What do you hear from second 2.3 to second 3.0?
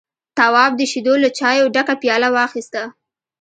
واخيسته.